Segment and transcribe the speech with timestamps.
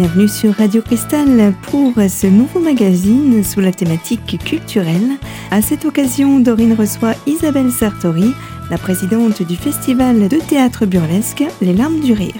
[0.00, 5.18] bienvenue sur Radio Cristal pour ce nouveau magazine sous la thématique culturelle.
[5.50, 8.32] À cette occasion, Dorine reçoit Isabelle Sartori,
[8.70, 12.32] la présidente du festival de théâtre burlesque Les Larmes du Rire.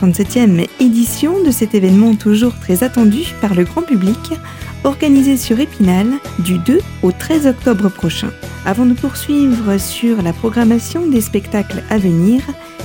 [0.00, 4.32] 37e édition de cet événement toujours très attendu par le grand public,
[4.82, 6.06] organisé sur Épinal
[6.38, 8.30] du 2 au 13 octobre prochain.
[8.64, 12.40] Avant de poursuivre sur la programmation des spectacles à venir,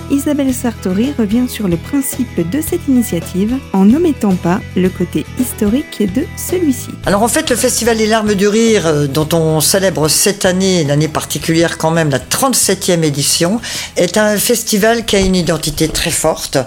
[0.09, 6.01] Isabelle Sartori revient sur le principe de cette initiative en n'omettant pas le côté historique
[6.13, 6.89] de celui-ci.
[7.05, 10.83] Alors en fait, le Festival des larmes du rire, euh, dont on célèbre cette année,
[10.85, 13.59] l'année particulière quand même, la 37e édition,
[13.95, 16.57] est un festival qui a une identité très forte,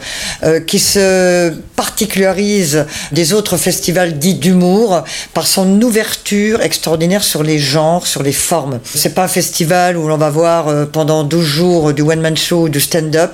[0.43, 7.59] euh, qui se particularise des autres festivals dits d'humour par son ouverture extraordinaire sur les
[7.59, 8.81] genres, sur les formes.
[8.85, 12.69] C'est pas un festival où l'on va voir euh, pendant 12 jours du one-man show,
[12.69, 13.30] du stand-up,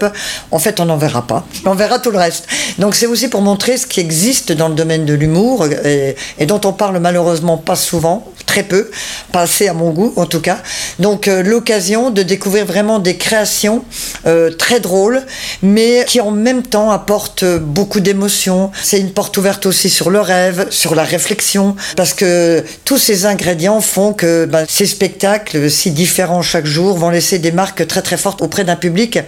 [0.50, 1.44] en fait, on n'en verra pas.
[1.64, 2.46] On verra tout le reste.
[2.78, 6.60] Donc, c'est aussi pour montrer ce qui existe dans le domaine de l'humour et, dont
[6.64, 8.24] on parle malheureusement pas souvent,
[8.56, 8.90] très peu,
[9.32, 10.62] pas assez à mon goût en tout cas.
[10.98, 13.84] Donc, euh, l'occasion de découvrir vraiment des créations
[14.26, 15.20] euh, très drôles,
[15.62, 18.70] mais qui en même temps apportent beaucoup d'émotions.
[18.82, 23.26] C'est une porte ouverte aussi sur le rêve, sur la réflexion, parce que tous ces
[23.26, 28.00] ingrédients font que ben, ces spectacles, si différents chaque jour, vont laisser des marques très
[28.00, 29.18] très fortes auprès d'un public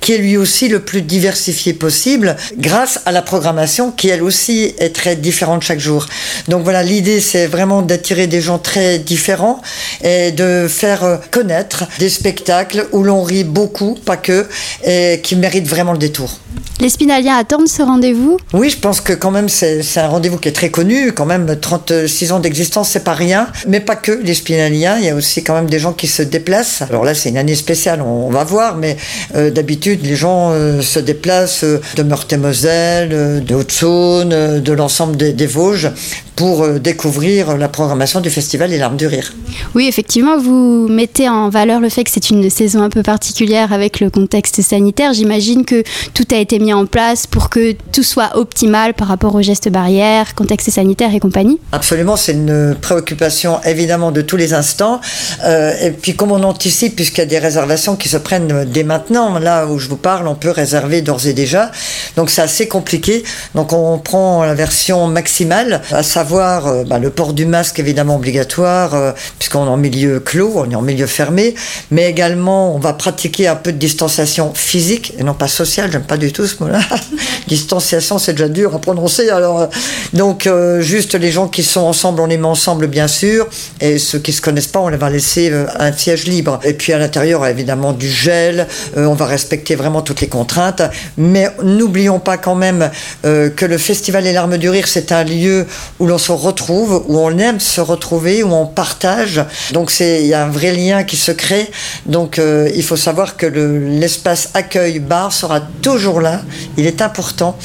[0.00, 4.74] qui est lui aussi le plus diversifié possible grâce à la programmation qui elle aussi
[4.78, 6.06] est très différente chaque jour.
[6.48, 9.60] Donc voilà, l'idée c'est vraiment d'attirer des gens très différents
[10.02, 14.46] et de faire euh, connaître des spectacles où l'on rit beaucoup, pas que,
[14.84, 16.38] et qui méritent vraiment le détour.
[16.80, 18.36] Les Spinaliens attendent ce rendez-vous?
[18.52, 21.12] Oui, je pense que quand même c'est un rendez-vous qui est très connu.
[21.12, 23.46] Quand même, 36 ans d'existence, c'est pas rien.
[23.68, 26.22] Mais pas que les Spinaliens, il y a aussi quand même des gens qui se
[26.22, 26.82] déplacent.
[26.82, 28.76] Alors là, c'est une année spéciale, on, va voir.
[28.76, 28.96] Mais
[29.36, 35.32] euh, d'habitude, les gens euh, se déplacent euh, de Meurthe-et-Moselle, de Haute-Saône, de l'ensemble des,
[35.32, 35.90] des, Vosges
[36.34, 39.32] pour découvrir la programmation du festival Les Larmes du Rire.
[39.74, 43.72] Oui, effectivement, vous mettez en valeur le fait que c'est une saison un peu particulière
[43.72, 45.12] avec le contexte sanitaire.
[45.12, 45.82] J'imagine que
[46.14, 49.68] tout a été mis en place pour que tout soit optimal par rapport aux gestes
[49.68, 55.00] barrières, contexte sanitaire et compagnie Absolument, c'est une préoccupation évidemment de tous les instants.
[55.44, 58.84] Euh, et puis comme on anticipe, puisqu'il y a des réservations qui se prennent dès
[58.84, 61.70] maintenant, là où je vous parle, on peut réserver d'ores et déjà.
[62.16, 63.24] Donc c'est assez compliqué.
[63.54, 68.16] Donc on prend la version maximale, à savoir euh, bah, le port du masque évidemment
[68.16, 71.54] obligatoire, euh, puisqu'on est en milieu clos, on est en milieu fermé,
[71.90, 76.04] mais également on va pratiquer un peu de distanciation physique et non pas sociale, j'aime
[76.04, 76.80] pas du tout ce mot-là.
[77.48, 79.28] Distanciation, c'est déjà dur à prononcer.
[79.28, 79.66] Alors, euh,
[80.12, 83.46] donc, euh, juste les gens qui sont ensemble, on les met ensemble, bien sûr.
[83.80, 86.60] Et ceux qui se connaissent pas, on les va laisser un siège libre.
[86.64, 88.66] Et puis à l'intérieur, évidemment, du gel.
[88.96, 90.82] on va respecter vraiment toutes les contraintes.
[91.16, 92.90] Mais n'oublions pas quand même
[93.22, 95.66] que le Festival des larmes du rire, c'est un lieu
[95.98, 99.44] où l'on se retrouve, où on aime se retrouver, où on partage.
[99.72, 101.70] Donc, il y a un vrai lien qui se crée.
[102.06, 106.42] Donc, il faut savoir que l'espace accueil bar sera toujours là
[106.76, 107.56] il est important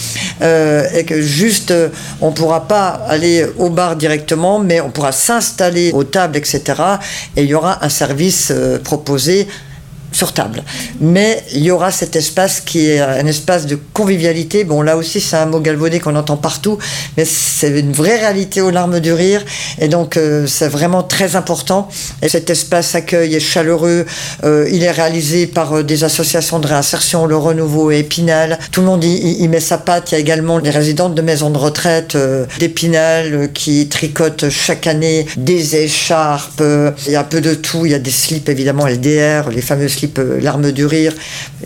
[0.42, 1.90] euh, et que juste euh,
[2.22, 6.62] on ne pourra pas aller au bar directement, mais on pourra s'installer aux tables, etc.
[7.36, 9.48] Et il y aura un service euh, proposé
[10.12, 10.64] sur table.
[11.00, 14.64] Mais il y aura cet espace qui est un espace de convivialité.
[14.64, 16.78] Bon, là aussi, c'est un mot galvaudé qu'on entend partout,
[17.18, 19.44] mais c'est une vraie réalité aux larmes du rire.
[19.80, 21.90] Et donc, euh, c'est vraiment très important.
[22.22, 24.06] Et cet espace accueil est chaleureux.
[24.44, 28.58] Euh, il est réalisé par euh, des associations de réinsertion, le Renouveau et Épinal.
[28.72, 30.12] Tout le monde y, met sa patte.
[30.12, 32.18] Il y a également les résidentes de maisons de retraite
[32.60, 36.64] d'Épinal qui tricotent chaque année des écharpes.
[37.06, 37.86] il y a un peu de tout.
[37.86, 39.88] Il y a des slips, évidemment, LDR, les fameux
[40.20, 41.14] euh, larmes du rire.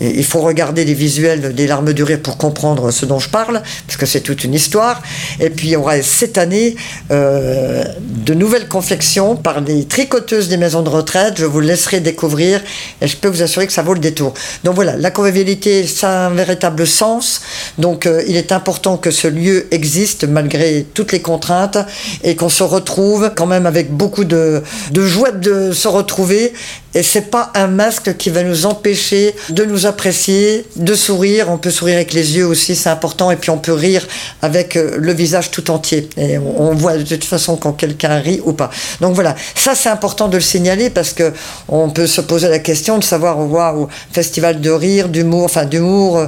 [0.00, 3.62] il faut regarder les visuels des larmes du rire pour comprendre ce dont je parle,
[3.86, 5.02] parce que c'est toute une histoire.
[5.40, 6.76] Et puis il y aura cette année
[7.10, 11.34] euh, de nouvelles confections par les tricoteuses des maisons de retraite.
[11.38, 12.60] Je vous laisserai découvrir
[13.00, 14.34] et je peux vous assurer que ça vaut le détour.
[14.64, 17.40] Donc voilà, la convivialité, ça a un véritable sens.
[17.78, 21.78] Donc euh, il est important que ce lieu existe malgré toutes les contraintes
[22.22, 26.52] et qu'on se retrouve quand même avec beaucoup de, de joie de se retrouver.
[26.94, 31.50] Et c'est pas un masque qui qui va nous empêcher de nous apprécier, de sourire.
[31.50, 33.30] On peut sourire avec les yeux aussi, c'est important.
[33.30, 34.06] Et puis on peut rire
[34.40, 36.08] avec euh, le visage tout entier.
[36.16, 38.70] Et on voit de toute façon quand quelqu'un rit ou pas.
[39.02, 41.34] Donc voilà, ça c'est important de le signaler parce que
[41.68, 46.16] on peut se poser la question de savoir waouh, festival de rire, d'humour, enfin d'humour,
[46.16, 46.26] euh,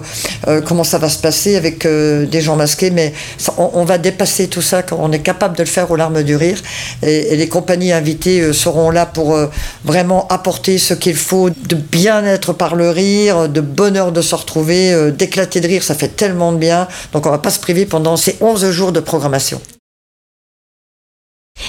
[0.49, 2.91] euh, comment ça va se passer avec des gens masqués.
[2.91, 3.15] Mais
[3.57, 6.37] on, va dépasser tout ça quand on est capable de le faire aux larmes du
[6.37, 6.59] rire.
[7.03, 9.39] Et les compagnies invitées seront là pour
[9.83, 15.13] vraiment apporter ce qu'il faut de bien-être par le rire, de bonheur de se retrouver,
[15.13, 16.89] d'éclater de rire, ça fait tellement de bien.
[17.13, 19.61] Donc on va pas se priver pendant ces 11 jours de programmation.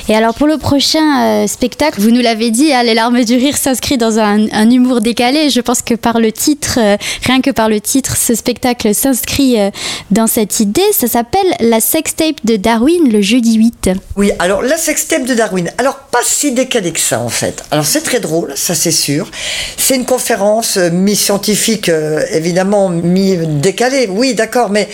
[0.09, 3.35] Et alors pour le prochain euh, spectacle, vous nous l'avez dit, hein, Les larmes du
[3.35, 5.49] rire s'inscrit dans un, humour décalé.
[5.49, 9.59] Je pense que par le titre, euh, rien que par le titre, ce spectacle s'inscrit
[9.59, 9.69] euh,
[10.11, 10.81] dans cette idée.
[10.93, 13.89] Ça s'appelle La sextape de Darwin le jeudi 8.
[14.15, 15.71] Oui, alors la sextape de Darwin.
[15.77, 17.63] Alors pas si décalé que ça en fait.
[17.71, 19.29] Alors c'est très drôle, ça c'est sûr.
[19.77, 21.89] C'est une conférence mi-scientifique,
[22.31, 24.07] évidemment mi-décalée.
[24.09, 24.87] Oui, d'accord, mais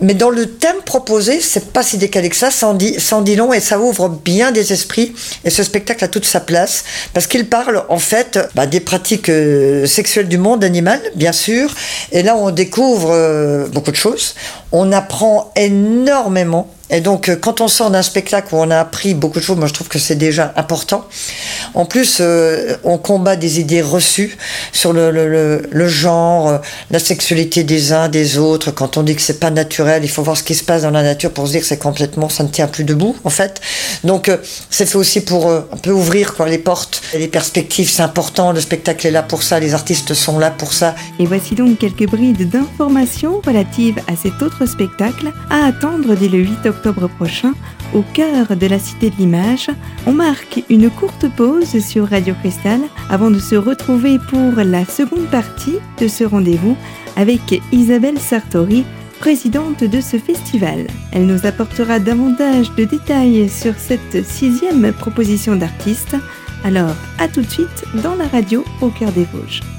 [0.00, 3.52] mais dans le thème proposé, c'est pas si décalé que ça, ça en, dit, long
[3.52, 5.14] et ça ouvre bien des esprits.
[5.44, 6.84] Et ce spectacle a toute sa place
[7.14, 11.74] parce qu'il parle en fait bah, des pratiques euh, sexuelles du monde animal, bien sûr.
[12.12, 14.34] Et là, on découvre euh, beaucoup de choses.
[14.70, 19.14] On apprend énormément et donc, euh, quand on sort d'un spectacle où on a appris
[19.14, 21.06] beaucoup de choses, moi je trouve que c'est déjà important.
[21.74, 24.36] En plus, euh, on combat des idées reçues
[24.72, 26.58] sur le, genre, euh,
[26.92, 28.70] la sexualité des uns, des autres.
[28.70, 30.90] Quand on dit que c'est pas naturel, il faut voir ce qui se passe dans
[30.90, 33.60] la nature pour se dire que c'est complètement, ça ne tient plus debout, en fait.
[34.04, 34.30] Donc,
[34.70, 37.88] c'est fait aussi pour un peu ouvrir les portes les perspectives.
[37.88, 38.52] C'est important.
[38.52, 39.58] Le spectacle est là pour ça.
[39.58, 40.94] Les artistes sont là pour ça.
[41.18, 46.38] Et voici donc quelques brides d'informations relatives à cet autre spectacle à attendre dès le
[46.38, 46.75] 8 octobre
[47.18, 47.52] prochain,
[47.94, 49.68] au cœur de la Cité de l'Image,
[50.06, 52.80] on marque une courte pause sur Radio Cristal
[53.10, 56.76] avant de se retrouver pour la seconde partie de ce rendez-vous
[57.16, 58.84] avec Isabelle Sartori,
[59.20, 60.86] présidente de ce festival.
[61.12, 66.16] Elle nous apportera davantage de détails sur cette sixième proposition d'artistes.
[66.64, 69.75] Alors, à tout de suite dans la radio au cœur des Vosges.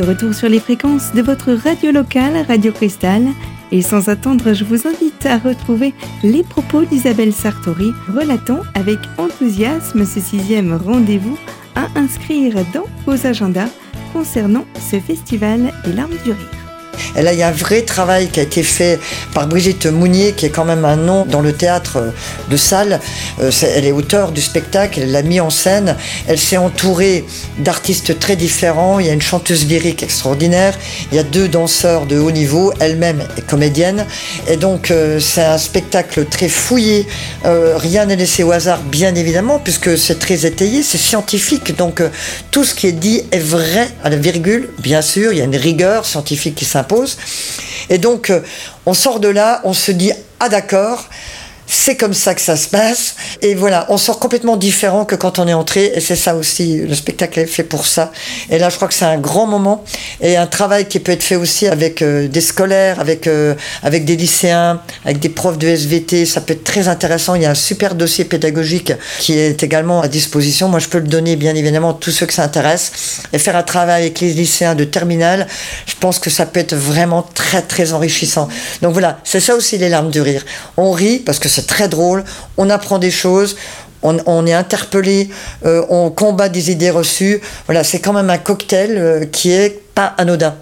[0.00, 3.26] De retour sur les fréquences de votre radio locale, Radio Cristal.
[3.70, 5.92] Et sans attendre, je vous invite à retrouver
[6.22, 11.36] les propos d'Isabelle Sartori, relatant avec enthousiasme ce sixième rendez-vous
[11.74, 13.68] à inscrire dans vos agendas
[14.12, 16.59] concernant ce festival des larmes du rire.
[17.16, 18.98] Et là, il y a un vrai travail qui a été fait
[19.34, 22.10] par Brigitte Mounier, qui est quand même un nom dans le théâtre euh,
[22.50, 23.00] de salle.
[23.40, 25.96] Euh, elle est auteure du spectacle, elle l'a mis en scène.
[26.26, 27.24] Elle s'est entourée
[27.58, 28.98] d'artistes très différents.
[28.98, 30.78] Il y a une chanteuse lyrique extraordinaire.
[31.12, 32.72] Il y a deux danseurs de haut niveau.
[32.80, 34.06] Elle-même est comédienne.
[34.48, 37.06] Et donc, euh, c'est un spectacle très fouillé.
[37.44, 41.76] rien n'est laissé au hasard, bien évidemment, puisque c'est très étayé, c'est scientifique.
[41.76, 42.02] Donc,
[42.50, 45.32] tout ce qui est dit est vrai à la virgule, bien sûr.
[45.32, 46.64] Il y a une rigueur scientifique qui
[47.88, 48.40] et donc, euh,
[48.86, 51.04] on sort de là, on se dit, ah d'accord,
[51.70, 53.14] c'est comme ça que ça se passe.
[53.42, 55.92] Et voilà, on sort complètement différent que quand on est entré.
[55.94, 58.10] Et c'est ça aussi, le spectacle est fait pour ça.
[58.50, 59.84] Et là, je crois que c'est un grand moment
[60.20, 64.04] et un travail qui peut être fait aussi avec euh, des scolaires, avec, euh, avec
[64.04, 66.26] des lycéens, avec des profs de SVT.
[66.26, 67.36] Ça peut être très intéressant.
[67.36, 70.68] Il y a un super dossier pédagogique qui est également à disposition.
[70.68, 73.22] Moi, je peux le donner, bien évidemment, à tous ceux que ça intéresse.
[73.32, 75.46] Et faire un travail avec les lycéens de terminale,
[75.86, 78.48] je pense que ça peut être vraiment très, très enrichissant.
[78.82, 80.44] Donc voilà, c'est ça aussi les larmes du rire.
[80.76, 82.24] On rit parce que c'est très drôle,
[82.56, 83.56] on apprend des choses,
[84.02, 85.28] on, est interpellé,
[85.66, 87.42] euh, on combat des idées reçues.
[87.66, 90.54] Voilà, c'est quand même un cocktail euh, qui est pas anodin.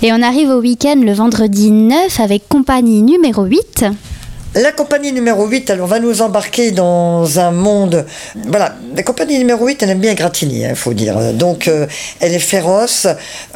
[0.00, 3.84] Et on arrive au week-end le vendredi 9 avec compagnie numéro 8.
[4.54, 8.04] La compagnie numéro 8, elle, on va nous embarquer dans un monde.
[8.48, 11.32] Voilà, la compagnie numéro 8, elle aime bien gratigner, il hein, faut dire.
[11.32, 11.86] Donc, euh,
[12.20, 13.06] elle est féroce,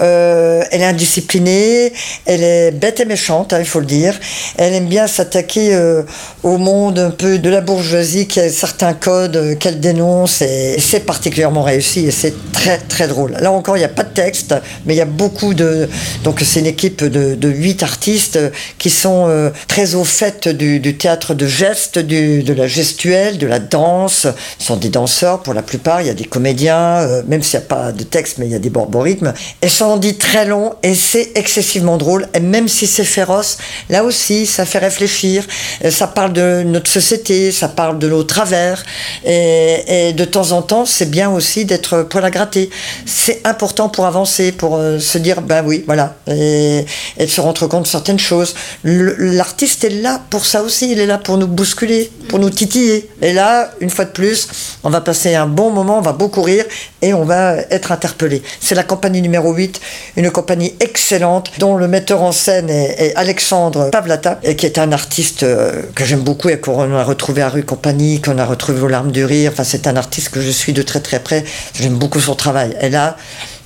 [0.00, 1.93] euh, elle est indisciplinée,
[2.25, 4.19] elle est bête et méchante, hein, il faut le dire.
[4.57, 6.03] Elle aime bien s'attaquer euh,
[6.43, 11.00] au monde un peu de la bourgeoisie qui a certains codes qu'elle dénonce et c'est
[11.00, 13.33] particulièrement réussi et c'est très très drôle.
[13.38, 14.55] Là encore, il n'y a pas de texte,
[14.87, 15.91] mais il y a beaucoup de.
[16.25, 18.38] Donc, c'est une équipe de, de 8 artistes
[18.79, 23.59] qui sont très au fait du du théâtre de gestes, de la gestuelle, de la
[23.59, 24.28] danse.
[24.59, 27.59] Ce sont des danseurs pour la plupart, il y a des comédiens, euh, même s'il
[27.59, 29.35] n'y a pas de texte, mais il y a des borborithmes.
[29.62, 32.28] Et ça en dit très long et c'est excessivement drôle.
[32.35, 33.59] Et même si c'est féroce,
[33.90, 35.45] là aussi, ça fait réfléchir.
[35.90, 38.85] ça parle de notre société, ça parle de nos travers.
[39.25, 42.71] Et, de temps en temps, c'est bien aussi d'être poil à gratter.
[43.07, 46.14] C'est important pour avancer, pour euh, se dire, ben oui, voilà.
[46.28, 46.85] Et,
[47.19, 48.55] et de se rendre compte de certaines choses.
[48.85, 53.09] L'artiste est là pour ça aussi il est là pour nous bousculer, pour nous titiller.
[53.23, 54.49] Et là, une fois de plus,
[54.85, 56.64] on va passer un bon moment, on va beaucoup rire
[57.02, 58.42] et on va être interpellé.
[58.61, 59.80] C'est la compagnie numéro 8,
[60.16, 64.92] une compagnie excellente dont le metteur en scène est, Alexandre Pavlata et qui est un
[64.92, 68.80] artiste euh, que j'aime beaucoup et qu'on a retrouvé à Rue Compagnie, qu'on a retrouvé
[68.80, 69.52] aux Larmes du Rire.
[69.52, 71.45] Enfin, c'est un artiste que je suis de très très près.
[71.75, 72.76] J'aime beaucoup son travail.
[72.80, 73.16] Et là,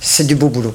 [0.01, 0.73] c'est du beau boulot.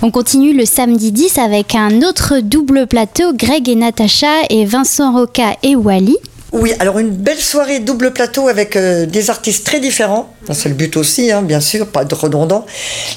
[0.00, 5.12] On continue le samedi 10 avec un autre double plateau, Greg et Natacha et Vincent
[5.12, 6.16] Roca et Wally.
[6.52, 10.34] Oui, alors une belle soirée double plateau avec euh, des artistes très différents.
[10.52, 12.66] C'est le but aussi, hein, bien sûr, pas de redondant.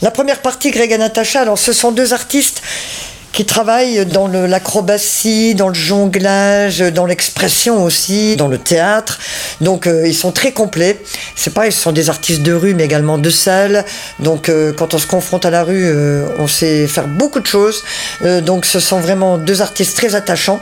[0.01, 2.61] La première partie, Greg et Natacha, alors ce sont deux artistes
[3.35, 9.19] qui travaillent dans l'acrobatie, dans le jonglage, dans l'expression aussi, dans le théâtre.
[9.59, 11.01] Donc euh, ils sont très complets.
[11.35, 13.83] C'est pareil, ce sont des artistes de rue, mais également de salle.
[14.19, 17.45] Donc euh, quand on se confronte à la rue, euh, on sait faire beaucoup de
[17.45, 17.83] choses.
[18.45, 20.61] donc ce sont vraiment deux artistes très attachants.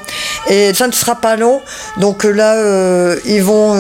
[0.50, 1.62] Et ça ne sera pas long.
[1.98, 2.56] Donc là,
[3.26, 3.76] ils vont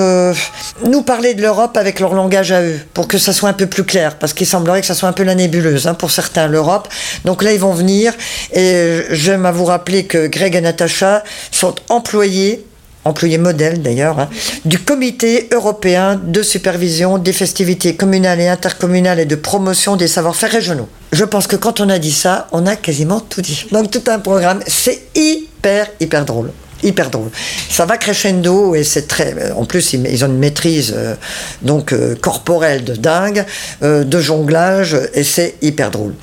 [0.85, 3.65] nous parler de l'Europe avec leur langage à eux, pour que ça soit un peu
[3.65, 6.47] plus clair, parce qu'il semblerait que ça soit un peu la nébuleuse hein, pour certains
[6.47, 6.87] l'Europe.
[7.25, 8.13] Donc là, ils vont venir
[8.51, 12.65] et j'aime à vous rappeler que Greg et Natacha sont employés
[13.05, 14.29] employés modèles d'ailleurs, hein,
[14.65, 20.51] du Comité européen de supervision des festivités communales et intercommunales et de promotion des savoir-faire
[20.51, 20.87] régionaux.
[21.11, 23.65] Je pense que quand on a dit ça, on a quasiment tout dit.
[23.71, 26.51] Donc tout un programme, c'est hyper, hyper drôle.
[26.81, 27.29] Hyper drôle.
[27.69, 29.51] Ça va crescendo et c'est très.
[29.51, 31.15] En plus, ils ont une maîtrise euh,
[31.61, 33.45] donc euh, corporelle de dingue,
[33.83, 36.13] euh, de jonglage et c'est hyper drôle.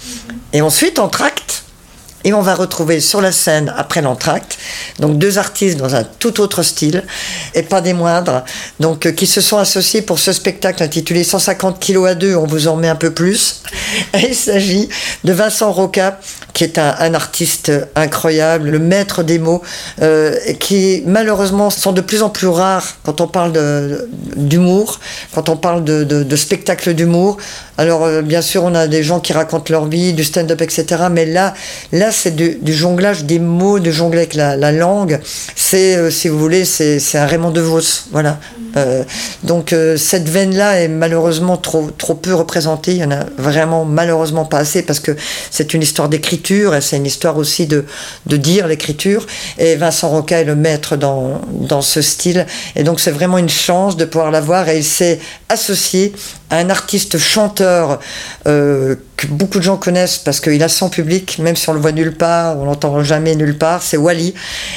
[0.52, 1.40] Et ensuite, en tract,
[2.25, 4.59] et on va retrouver sur la scène, après l'entracte,
[4.99, 7.05] donc deux artistes dans un tout autre style,
[7.55, 8.45] et pas des moindres,
[8.79, 12.47] donc euh, qui se sont associés pour ce spectacle intitulé 150 kilos à deux, on
[12.47, 13.62] vous en met un peu plus.
[14.15, 14.89] il s'agit
[15.25, 16.19] de Vincent Roca,
[16.53, 19.62] qui est un, artiste incroyable, le maître des mots,
[20.03, 23.53] euh, qui malheureusement sont de plus en plus rares quand on parle
[24.37, 25.00] d'humour,
[25.35, 27.37] quand on parle de, de, spectacle d'humour.
[27.79, 31.05] Alors euh, bien sûr, on a des gens qui racontent leur vie, du stand-up, etc.
[31.11, 31.55] Mais là,
[31.93, 35.21] là c'est du, jonglage des mots, de jongler avec la, langue.
[35.55, 38.09] C'est, euh, si vous voulez, c'est un Raymond DeVos.
[38.12, 38.38] Voilà.
[38.76, 39.02] Euh,
[39.43, 42.93] donc euh, cette veine-là est malheureusement trop, trop peu représentée.
[42.93, 45.17] Il y en a vraiment malheureusement pas assez parce que
[45.50, 47.85] c'est une histoire d'écriture et c'est une histoire aussi de,
[48.26, 49.26] de dire l'écriture.
[49.59, 52.47] Et Vincent Roca est le maître dans, dans ce style.
[52.76, 56.12] Et donc c'est vraiment une chance de pouvoir l'avoir et il s'est associé
[56.50, 58.00] à un artiste chanteur
[59.29, 62.17] beaucoup de gens connaissent parce qu'il a son public, même si on le voit nulle
[62.17, 64.35] part, on l'entend jamais nulle part, c'est Wally.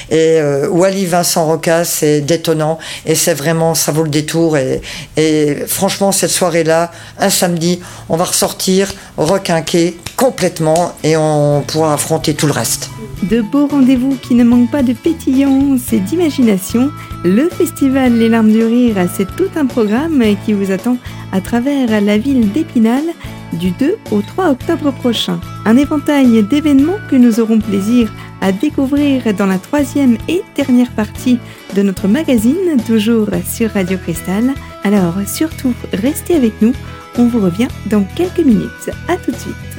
[0.09, 4.57] Et Wally Vincent Roca, c'est détonnant et c'est vraiment ça vaut le détour.
[4.57, 4.81] Et,
[5.67, 12.47] franchement, cette soirée-là, un samedi, on va ressortir requinquer complètement et on pourra affronter tout
[12.47, 12.89] le reste.
[13.23, 16.91] De beaux rendez-vous qui ne manquent pas de pétillance et d'imagination.
[17.23, 20.97] Le festival Les Larmes du Rire, c'est tout un programme qui vous attend
[21.31, 23.03] à travers la ville d'Épinal
[23.59, 25.39] du 2 au 3 octobre prochain.
[25.65, 31.39] Un éventail d'événements que nous aurons plaisir à découvrir dans la troisième et dernière partie
[31.75, 34.51] de notre magazine, toujours sur Radio Cristal.
[34.83, 36.73] Alors surtout, restez avec nous,
[37.17, 38.89] on vous revient dans quelques minutes.
[39.07, 39.72] A tout de suite.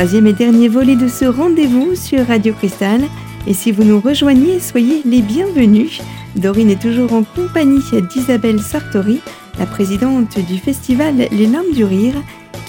[0.00, 3.02] Troisième et dernier volet de ce rendez-vous sur Radio Cristal.
[3.46, 6.00] Et si vous nous rejoignez, soyez les bienvenus.
[6.36, 9.20] Dorine est toujours en compagnie d'Isabelle Sartori,
[9.58, 12.14] la présidente du festival Les Larmes du Rire,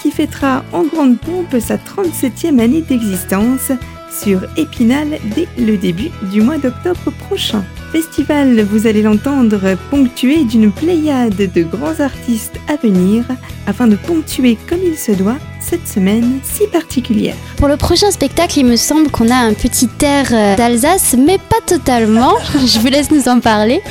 [0.02, 3.72] qui fêtera en grande pompe sa 37e année d'existence
[4.10, 7.64] sur Épinal dès le début du mois d'octobre prochain.
[7.92, 13.24] Festival, vous allez l'entendre, ponctué d'une pléiade de grands artistes à venir
[13.66, 17.34] afin de ponctuer comme il se doit cette semaine si particulière.
[17.56, 21.38] Pour le prochain spectacle, il me semble qu'on a un petit air euh, d'Alsace, mais
[21.38, 22.34] pas totalement.
[22.66, 23.80] Je vous laisse nous en parler.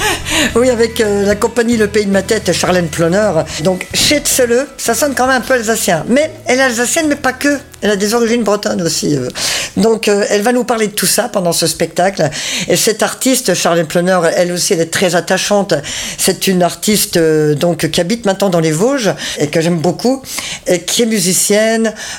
[0.55, 3.31] Oui, avec euh, la compagnie Le Pays de ma tête, Charlène Plonner.
[3.63, 6.03] Donc, Schätzele, ça sonne quand même un peu alsacien.
[6.09, 7.59] Mais elle est alsacienne, mais pas que.
[7.81, 9.15] Elle a des origines bretonnes aussi.
[9.15, 9.29] Euh.
[9.77, 12.27] Donc, elle va nous parler de tout ça pendant ce spectacle.
[12.67, 15.73] Et cette artiste, Charlène Plonner, elle aussi, elle est très attachante.
[16.17, 20.21] C'est une artiste donc qui habite maintenant dans les Vosges et que j'aime beaucoup.
[20.67, 21.60] et qui est musicienne,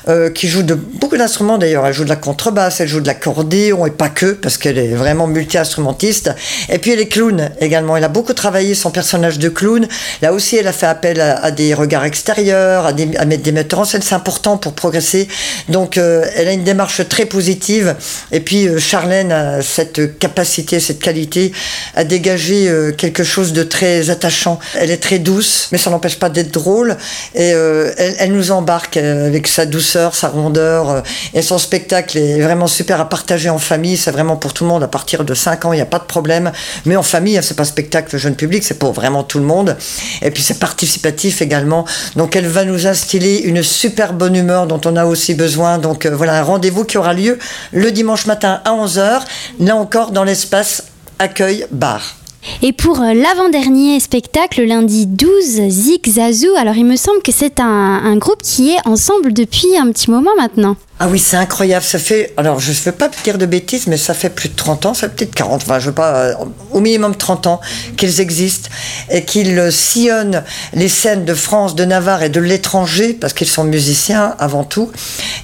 [0.09, 1.87] euh, qui joue de beaucoup d'instruments d'ailleurs.
[1.87, 4.95] Elle joue de la contrebasse, elle joue de l'accordéon et pas que, parce qu'elle est
[4.95, 6.31] vraiment multi-instrumentiste.
[6.69, 7.97] Et puis elle est clown également.
[7.97, 9.87] Elle a beaucoup travaillé son personnage de clown.
[10.21, 13.85] Là aussi, elle a fait appel à, des regards extérieurs, à, mettre des metteurs en
[13.85, 14.03] scène.
[14.03, 15.29] C'est important pour progresser.
[15.69, 17.95] Donc euh, elle a une démarche très positive.
[18.31, 21.53] Et puis euh, Charlène a cette capacité, cette qualité
[21.95, 24.59] à dégager euh, quelque chose de très attachant.
[24.79, 26.97] Elle est très douce, mais ça n'empêche pas d'être drôle.
[27.35, 28.99] Et elle, nous embarque
[29.33, 31.03] avec sa douceur, sa rondeur.
[31.35, 33.97] et son spectacle est vraiment super à partager en famille.
[33.97, 34.83] C'est vraiment pour tout le monde.
[34.83, 36.53] À partir de 5 ans, il n'y a pas de problème.
[36.85, 39.77] Mais en famille, hein, c'est pas spectacle jeune public, c'est pour vraiment tout le monde.
[40.21, 41.87] Et puis c'est participatif également.
[42.17, 45.79] Donc elle va nous instiller une super bonne humeur dont on a aussi besoin.
[45.79, 47.39] Donc voilà un rendez-vous qui aura lieu
[47.73, 49.23] le dimanche matin à 11h,
[49.61, 50.85] là encore dans l'espace
[51.19, 52.22] accueil bar.
[52.63, 57.61] Et pour euh, l'avant-dernier spectacle, lundi 12, Zig Zazou, alors il me semble que c'est
[57.61, 60.77] un, un, groupe qui est ensemble depuis un petit moment maintenant.
[61.05, 61.85] Ah oui, c'est incroyable.
[61.85, 64.55] Ça fait, alors je ne veux pas dire de bêtises, mais ça fait plus de
[64.55, 66.35] 30 ans, ça fait peut-être 40, enfin je veux pas, euh,
[66.71, 67.61] au minimum 30 ans
[67.97, 68.71] qu'ils existent
[69.11, 70.45] et qu'ils sillonnent
[70.75, 74.93] les scènes de France, de Navarre et de l'étranger, parce qu'ils sont musiciens avant tout.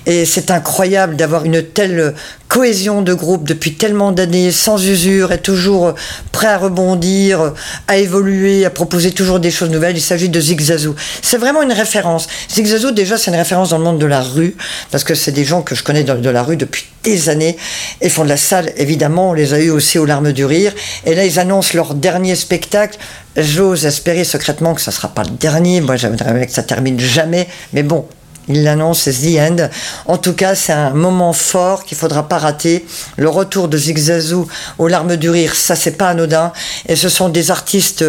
[0.06, 2.14] Et c'est incroyable d'avoir une telle
[2.46, 5.94] cohésion de groupe depuis tellement d'années, sans usure et toujours
[6.32, 7.52] prêt à rebondir,
[7.88, 9.96] à évoluer, à proposer toujours des choses nouvelles.
[9.96, 10.94] Il s'agit de Zigzazou.
[11.20, 12.26] C'est vraiment une référence.
[12.50, 14.56] Zigzazou, déjà, c'est une référence dans le monde de la rue,
[14.90, 17.57] parce que c'est des que je connais de la rue depuis des années
[18.00, 19.31] et font de la salle, évidemment.
[19.31, 20.73] On les a eu aussi aux larmes du rire.
[21.05, 22.99] Et là, ils annoncent leur dernier spectacle.
[23.37, 25.81] J'ose espérer secrètement que ça ne sera pas le dernier.
[25.81, 27.49] Moi, j'aimerais que ça termine jamais.
[27.73, 28.07] Mais bon,
[28.49, 29.69] ils l'annoncent, c'est The End.
[30.07, 32.85] En tout cas, c'est un moment fort qu'il faudra pas rater.
[33.17, 34.47] Le retour de Zigzazou
[34.78, 36.52] aux larmes du rire, ça c'est pas anodin.
[36.88, 38.05] Et ce sont des artistes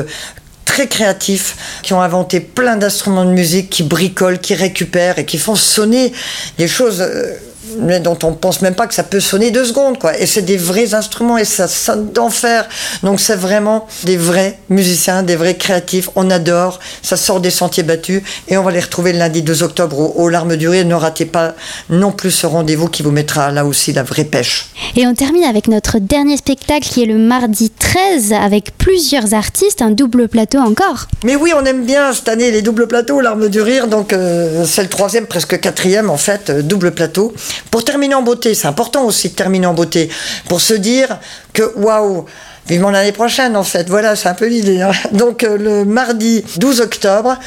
[0.70, 5.40] très créatifs, qui ont inventé plein d'instruments de musique, qui bricolent, qui récupèrent et qui
[5.40, 6.14] font sonner
[6.60, 7.34] des choses euh,
[7.78, 10.18] dont on pense même pas que ça peut sonner deux secondes, quoi.
[10.18, 12.68] Et c'est des vrais instruments et ça sonne d'enfer.
[13.04, 16.10] Donc c'est vraiment des vrais musiciens, des vrais créatifs.
[16.16, 16.80] On adore.
[17.02, 20.30] Ça sort des sentiers battus et on va les retrouver le lundi 2 octobre aux,
[20.30, 20.86] Larmes du Rire.
[20.86, 21.56] Ne ratez pas
[21.90, 24.70] non plus ce rendez-vous qui vous mettra là aussi la vraie pêche.
[24.96, 29.82] Et on termine avec notre dernier spectacle qui est le mardi 13 avec plusieurs artistes,
[29.82, 31.08] un double plateau encore.
[31.24, 33.88] Mais oui, on aime bien cette année les doubles plateaux aux Larmes du Rire.
[33.88, 37.34] Donc euh, c'est le troisième, presque quatrième en fait, euh, double plateau.
[37.72, 40.10] Pour terminer en beauté, c'est important aussi de terminer en beauté,
[40.48, 41.20] pour se dire
[41.54, 42.26] que waouh,
[42.68, 44.82] vivement l'année prochaine en fait, voilà, c'est un peu l'idée.
[44.82, 44.92] Hein.
[45.12, 47.38] Donc euh, le mardi 12 octobre,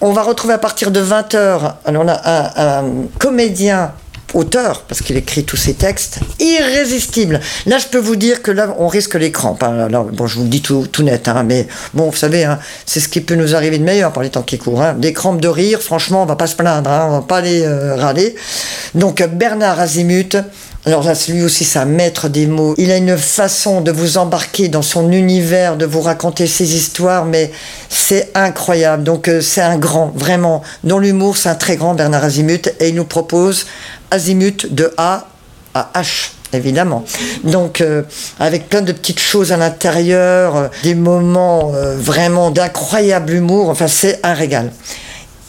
[0.00, 2.84] on va retrouver à partir de 20h, on a un
[3.18, 3.92] comédien
[4.34, 7.40] auteur, parce qu'il écrit tous ses textes, irrésistible.
[7.66, 9.62] Là, je peux vous dire que là, on risque les crampes.
[9.62, 9.88] Hein.
[9.90, 13.08] bon, je vous le dis tout, net, hein, mais bon, vous savez, hein, c'est ce
[13.08, 14.82] qui peut nous arriver de meilleur par les temps qui courent.
[14.82, 14.94] Hein.
[14.94, 17.96] Des crampes de rire, franchement, on va pas se plaindre, on va pas les euh,
[17.96, 18.34] râler.
[18.94, 20.36] Donc, Bernard Azimut,
[20.84, 22.74] alors là, lui aussi, c'est un maître des mots.
[22.76, 27.24] Il a une façon de vous embarquer dans son univers, de vous raconter ses histoires,
[27.24, 27.52] mais
[27.88, 29.04] c'est incroyable.
[29.04, 30.62] Donc euh, c'est un grand, vraiment.
[30.82, 33.66] Dans l'humour, c'est un très grand Bernard Azimut, et il nous propose
[34.12, 35.26] Azimut de A
[35.74, 37.02] à H évidemment.
[37.44, 38.02] Donc, euh,
[38.38, 44.20] avec plein de petites choses à l'intérieur, euh, des moments vraiment d'incroyable humour, enfin, c'est
[44.22, 44.70] un régal.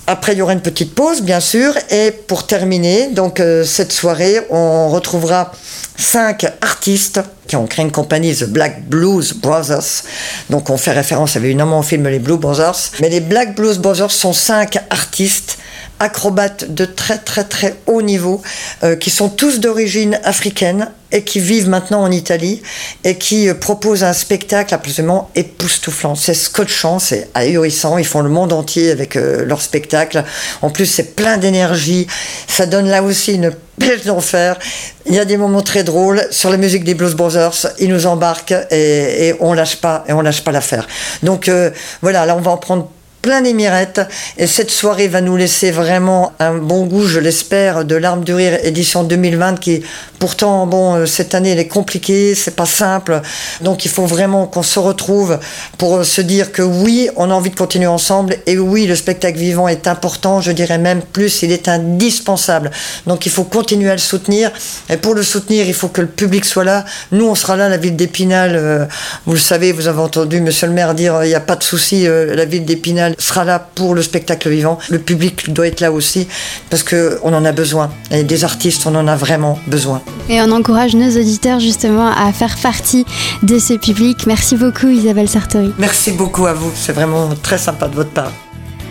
[0.06, 1.74] Après, il y aura une petite pause, bien sûr.
[1.90, 5.54] Et pour terminer, donc euh, cette soirée, on retrouvera
[5.98, 10.04] cinq artistes qui ont créé une compagnie, The Black Blues Brothers.
[10.50, 12.92] Donc, on fait référence, évidemment, au film Les Blue Brothers.
[13.00, 15.58] Mais les Black Blues Brothers sont cinq artistes
[16.00, 18.42] acrobates de très très très haut niveau,
[18.84, 22.62] euh, qui sont tous d'origine africaine et qui vivent maintenant en Italie
[23.04, 26.16] et qui euh, proposent un spectacle absolument époustouflant.
[26.16, 27.98] C'est scotchant, c'est ahurissant.
[27.98, 30.24] Ils font le monde entier avec euh, leur spectacle.
[30.62, 32.08] En plus, c'est plein d'énergie.
[32.48, 34.58] Ça donne là aussi une pêche d'enfer.
[35.06, 37.68] Il y a des moments très drôles sur la musique des Blues Brothers.
[37.80, 40.88] Ils nous embarquent et, et on lâche pas et on lâche pas l'affaire.
[41.24, 41.52] Donc
[42.02, 42.90] voilà, là on va en prendre
[43.24, 44.02] plein d'émirettes.
[44.38, 48.34] Et cette soirée va nous laisser vraiment un bon goût, je l'espère, de l'Arme du
[48.34, 49.82] Rire édition 2020 qui,
[50.20, 53.22] pourtant, bon, euh, cette année, elle est compliquée, c'est pas simple.
[53.62, 55.40] Donc il faut vraiment qu'on se retrouve
[55.78, 58.96] pour euh, se dire que oui, on a envie de continuer ensemble et oui, le
[58.96, 62.72] spectacle vivant est important, je dirais même plus, il est indispensable.
[63.08, 64.52] Donc il faut continuer à le soutenir.
[64.90, 66.84] Et pour le soutenir, il faut que le public soit là.
[67.14, 68.52] Nous, on sera là, la ville d'Épinal.
[68.56, 68.86] Euh,
[69.26, 71.64] vous le savez, vous avez entendu monsieur le maire dire, il n'y a pas de
[71.64, 74.78] souci, la ville d'Épinal sera là pour le spectacle vivant.
[74.90, 76.28] Le public doit être là aussi
[76.70, 77.92] parce qu'on en a besoin.
[78.12, 80.02] Et des artistes, on en a vraiment besoin.
[80.30, 83.06] Et on encourage nos auditeurs justement à faire partie
[83.44, 84.26] de ce public.
[84.28, 85.72] Merci beaucoup Isabelle Sartori.
[85.78, 88.32] Merci beaucoup à vous, c'est vraiment très sympa de votre part.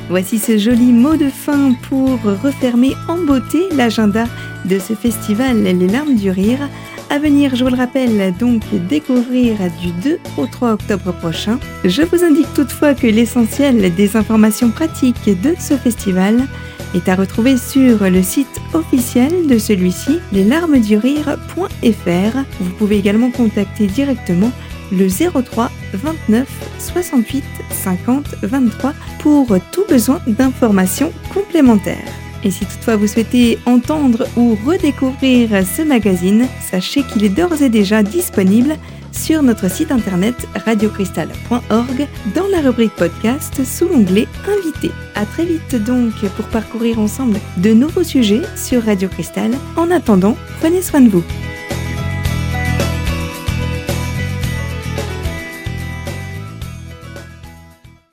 [0.09, 4.25] Voici ce joli mot de fin pour refermer en beauté l'agenda
[4.65, 6.69] de ce festival Les Larmes du Rire.
[7.13, 11.59] À venir, je vous le rappelle, donc découvrir du 2 au 3 octobre prochain.
[11.85, 16.41] Je vous indique toutefois que l'essentiel des informations pratiques de ce festival
[16.95, 22.39] est à retrouver sur le site officiel de celui-ci, leslarmesdurire.fr.
[22.61, 24.51] Vous pouvez également contacter directement
[24.91, 26.49] le 03 29
[26.79, 31.99] 68 50 23 pour tout besoin d'informations complémentaires.
[32.45, 37.69] Et si toutefois vous souhaitez entendre ou redécouvrir ce magazine, sachez qu'il est d'ores et
[37.69, 38.77] déjà disponible
[39.13, 44.91] sur notre site internet radiocristal.org dans la rubrique podcast sous l'onglet Invité.
[45.15, 49.53] À très vite donc pour parcourir ensemble de nouveaux sujets sur Radio Cristal.
[49.77, 51.25] En attendant, prenez soin de vous.